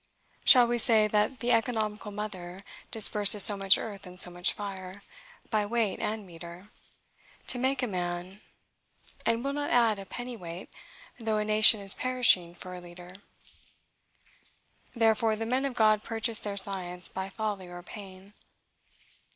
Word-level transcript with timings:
Shall 0.43 0.65
we 0.67 0.79
say, 0.79 1.07
that 1.07 1.41
the 1.41 1.51
economical 1.51 2.09
mother 2.11 2.63
disburses 2.91 3.41
so 3.43 3.55
much 3.55 3.77
earth 3.77 4.07
and 4.07 4.19
so 4.19 4.31
much 4.31 4.51
fire, 4.51 5.03
by 5.51 5.63
weight 5.63 5.99
and 5.99 6.25
metre, 6.25 6.69
to 7.45 7.59
make 7.59 7.83
a 7.83 7.87
man, 7.87 8.41
and 9.27 9.43
will 9.43 9.53
not 9.53 9.69
add 9.69 9.99
a 9.99 10.05
pennyweight, 10.05 10.69
though 11.19 11.37
a 11.37 11.45
nation 11.45 11.81
is 11.81 11.93
perishing 11.93 12.55
for 12.55 12.73
a 12.73 12.81
leader? 12.81 13.13
Therefore, 14.95 15.35
the 15.35 15.45
men 15.45 15.65
of 15.65 15.75
God 15.75 16.01
purchased 16.03 16.43
their 16.43 16.57
science 16.57 17.07
by 17.07 17.29
folly 17.29 17.67
or 17.67 17.83
pain. 17.83 18.33